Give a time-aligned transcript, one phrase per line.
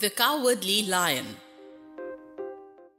[0.00, 1.36] The Cowardly Lion.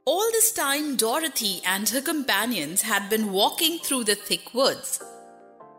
[0.06, 5.02] All this time, Dorothy and her companions had been walking through the thick woods.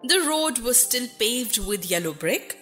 [0.03, 2.59] The road was still paved with yellow brick,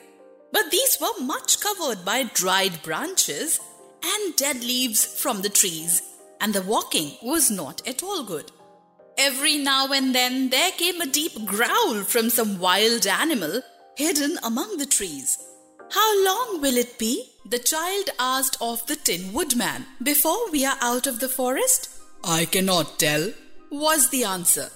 [0.53, 3.59] but these were much covered by dried branches
[4.05, 6.01] and dead leaves from the trees,
[6.39, 8.53] and the walking was not at all good.
[9.17, 13.61] Every now and then there came a deep growl from some wild animal
[13.97, 15.37] hidden among the trees.
[15.91, 17.31] How long will it be?
[17.47, 19.85] The child asked of the Tin Woodman.
[20.01, 21.89] Before we are out of the forest?
[22.23, 23.33] I cannot tell,
[23.69, 24.69] was the answer.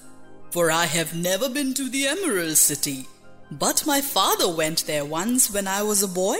[0.51, 3.07] For I have never been to the Emerald City.
[3.49, 6.37] But my father went there once when I was a boy,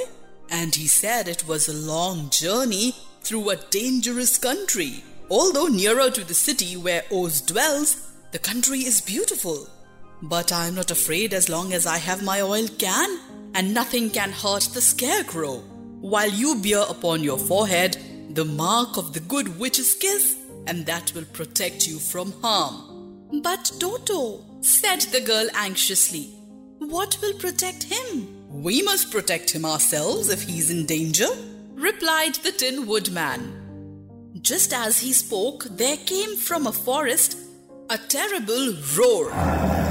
[0.52, 5.03] and he said it was a long journey through a dangerous country.
[5.31, 9.67] Although nearer to the city where Oz dwells, the country is beautiful.
[10.21, 13.19] But I am not afraid as long as I have my oil can,
[13.55, 15.64] and nothing can hurt the scarecrow.
[16.02, 17.97] While you bear upon your forehead
[18.30, 23.31] the mark of the good witch's kiss, and that will protect you from harm.
[23.44, 26.30] But Toto, said the girl anxiously,
[26.77, 28.27] what will protect him?
[28.50, 31.27] We must protect him ourselves if he's in danger,
[31.73, 34.31] replied the Tin Woodman.
[34.42, 37.38] Just as he spoke, there came from a forest
[37.89, 39.88] a terrible roar.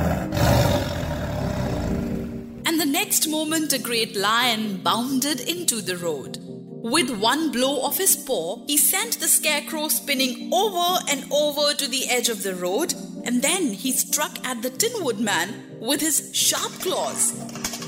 [2.78, 6.38] And the next moment, a great lion bounded into the road.
[6.40, 11.88] With one blow of his paw, he sent the scarecrow spinning over and over to
[11.88, 12.94] the edge of the road,
[13.24, 17.32] and then he struck at the Tin Woodman with his sharp claws.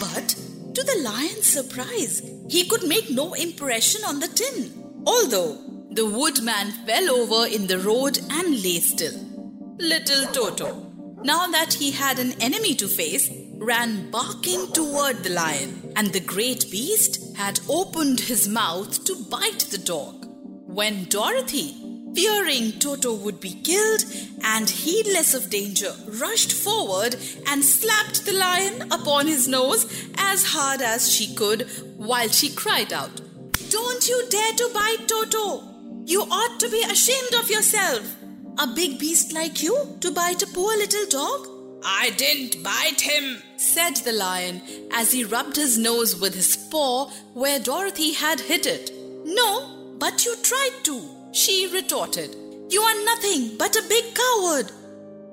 [0.01, 0.31] But
[0.75, 5.57] to the lion's surprise, he could make no impression on the tin, although
[5.93, 9.15] the woodman fell over in the road and lay still.
[9.79, 10.91] Little Toto,
[11.23, 13.31] now that he had an enemy to face,
[13.61, 19.67] ran barking toward the lion, and the great beast had opened his mouth to bite
[19.71, 20.27] the dog.
[20.67, 21.77] When Dorothy,
[22.15, 24.05] fearing Toto would be killed
[24.43, 27.17] and heedless of danger, rushed forward
[27.47, 29.85] and slapped the lion upon his nose
[30.17, 33.21] as hard as she could while she cried out,
[33.69, 35.65] Don't you dare to bite Toto!
[36.07, 38.17] You ought to be ashamed of yourself.
[38.59, 41.60] A big beast like you to bite a poor little dog?
[41.85, 47.11] I didn't bite him, said the lion as he rubbed his nose with his paw
[47.35, 48.93] where Dorothy had hit it.
[49.25, 51.03] No, but you tried to,
[51.33, 52.37] she retorted.
[52.69, 54.73] You are nothing but a big coward.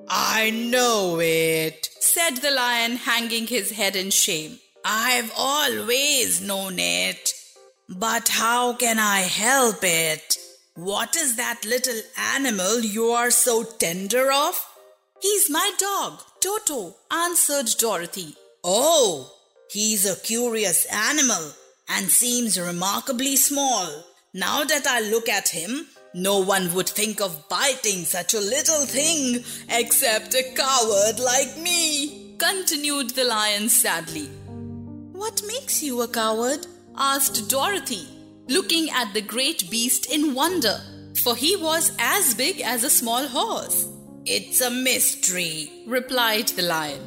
[0.10, 4.60] I know it, said the lion, hanging his head in shame.
[4.86, 7.34] I've always known it.
[7.90, 10.38] But how can I help it?
[10.76, 12.00] What is that little
[12.36, 14.56] animal you are so tender of?
[15.22, 18.36] He's my dog, Toto, answered Dorothy.
[18.64, 19.32] Oh,
[19.72, 21.54] he's a curious animal
[21.90, 24.06] and seems remarkably small.
[24.34, 28.86] Now that I look at him, no one would think of biting such a little
[28.86, 34.28] thing except a coward like me, continued the lion sadly.
[35.14, 36.68] What makes you a coward?
[36.96, 38.08] asked Dorothy,
[38.48, 40.82] looking at the great beast in wonder,
[41.16, 43.88] for he was as big as a small horse.
[44.30, 47.00] It's a mystery, replied the lion.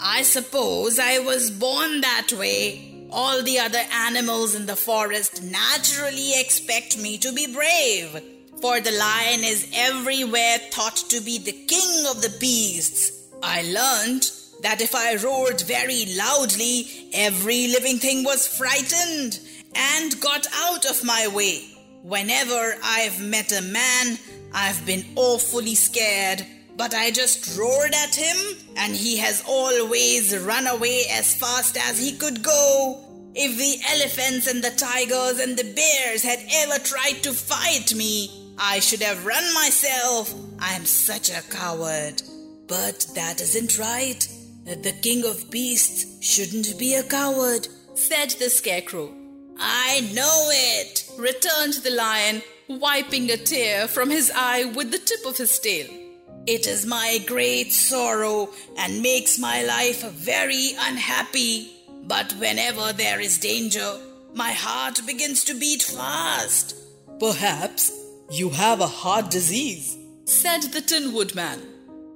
[0.00, 3.06] I suppose I was born that way.
[3.10, 8.22] All the other animals in the forest naturally expect me to be brave,
[8.62, 13.28] for the lion is everywhere thought to be the king of the beasts.
[13.42, 14.30] I learned
[14.62, 19.40] that if I roared very loudly, every living thing was frightened
[19.74, 21.68] and got out of my way.
[22.02, 24.18] Whenever I've met a man,
[24.54, 26.46] I've been awfully scared,
[26.82, 28.36] but I just roared at him
[28.76, 32.98] and he has always run away as fast as he could go.
[33.36, 38.52] If the elephants and the tigers and the bears had ever tried to fight me,
[38.58, 40.34] I should have run myself.
[40.58, 42.20] I am such a coward.
[42.66, 44.26] But that isn't right.
[44.64, 49.14] The king of beasts shouldn't be a coward, said the scarecrow.
[49.56, 55.24] I know it, returned the lion, wiping a tear from his eye with the tip
[55.24, 56.02] of his tail.
[56.46, 61.70] It is my great sorrow and makes my life very unhappy.
[62.04, 63.98] But whenever there is danger,
[64.34, 66.74] My heart begins to beat fast.
[67.20, 67.92] Perhaps
[68.30, 71.60] you have a heart disease, said the Tin Woodman.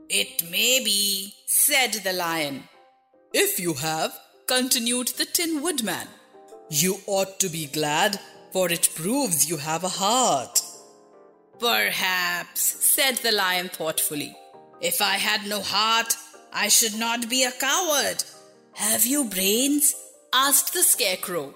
[0.08, 2.62] It may be, said the Lion.
[3.34, 6.08] If you have, continued the Tin Woodman,
[6.70, 8.18] you ought to be glad,
[8.50, 10.62] for it proves you have a heart.
[11.58, 14.36] Perhaps, said the Lion thoughtfully.
[14.80, 16.16] If I had no heart,
[16.52, 18.22] I should not be a coward.
[18.74, 19.94] Have you brains?
[20.32, 21.54] asked the Scarecrow.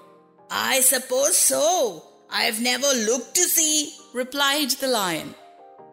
[0.49, 2.03] I suppose so.
[2.31, 5.35] I've never looked to see, replied the Lion.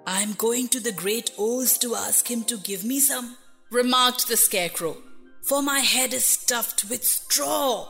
[0.06, 3.36] I'm going to the Great Oz to ask him to give me some,
[3.70, 4.96] remarked the Scarecrow,
[5.42, 7.88] for my head is stuffed with straw.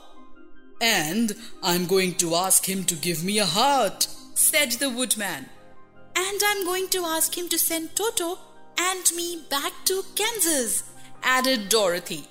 [0.81, 5.47] And I'm going to ask him to give me a heart, said the Woodman.
[6.21, 8.39] And I'm going to ask him to send Toto
[8.77, 10.83] and me back to Kansas,
[11.23, 12.25] added Dorothy.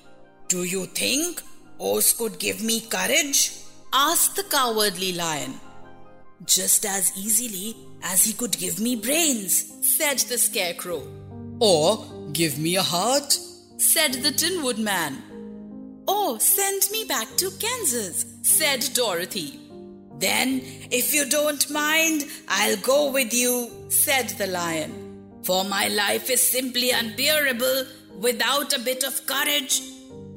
[0.49, 1.41] Do you think
[1.79, 3.53] Oz could give me courage?
[3.93, 5.53] asked the cowardly lion.
[6.45, 11.01] Just as easily as he could give me brains, said the scarecrow.
[11.59, 13.39] Or give me a heart,
[13.77, 16.03] said the Tin Woodman.
[16.07, 19.66] Or send me back to Kansas, said Dorothy.
[20.19, 25.03] Then, if you don't mind, I'll go with you, said the lion.
[25.43, 27.85] For my life is simply unbearable
[28.19, 29.81] without a bit of courage.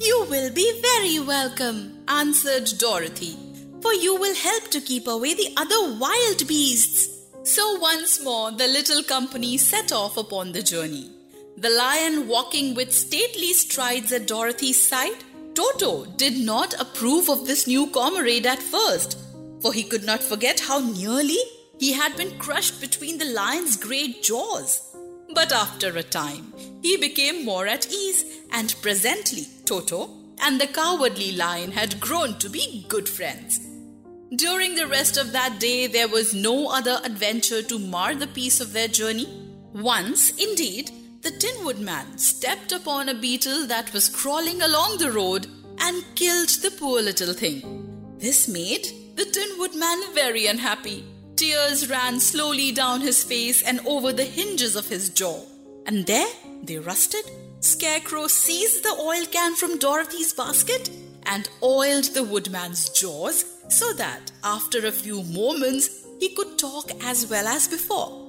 [0.01, 3.37] You will be very welcome, answered Dorothy,
[3.81, 7.09] for you will help to keep away the other wild beasts.
[7.43, 11.11] So once more the little company set off upon the journey.
[11.57, 15.25] The lion walking with stately strides at Dorothy's side.
[15.55, 19.19] Toto did not approve of this new comrade at first,
[19.63, 21.39] for he could not forget how nearly
[21.79, 24.95] he had been crushed between the lion's great jaws.
[25.35, 26.53] But after a time,
[26.83, 30.11] he became more at ease, and presently Toto
[30.43, 33.61] and the cowardly lion had grown to be good friends.
[34.37, 38.61] During the rest of that day, there was no other adventure to mar the peace
[38.61, 39.27] of their journey.
[39.73, 40.91] Once, indeed,
[41.23, 45.47] the Tin Woodman stepped upon a beetle that was crawling along the road
[45.79, 48.17] and killed the poor little thing.
[48.19, 48.87] This made
[49.21, 51.05] the Tin Woodman very unhappy.
[51.37, 55.45] Tears ran slowly down his face and over the hinges of his jaw.
[55.85, 56.33] And there
[56.63, 57.31] they rusted.
[57.61, 60.89] Scarecrow seized the oil can from Dorothy's basket
[61.25, 67.27] and oiled the woodman's jaws so that after a few moments he could talk as
[67.27, 68.27] well as before.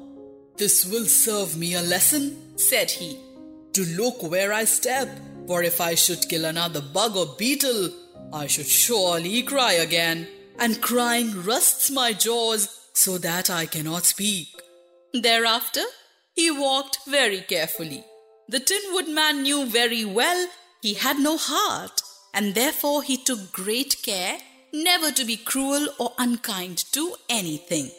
[0.57, 3.17] This will serve me a lesson, said he,
[3.71, 5.07] to look where I step,
[5.47, 7.91] for if I should kill another bug or beetle,
[8.33, 10.27] I should surely cry again,
[10.61, 14.47] and crying rusts my jaws so that I cannot speak.
[15.11, 15.81] Thereafter,
[16.35, 18.05] he walked very carefully.
[18.47, 20.47] The Tin Woodman knew very well
[20.81, 22.01] he had no heart,
[22.33, 24.37] and therefore he took great care
[24.71, 27.91] never to be cruel or unkind to anything.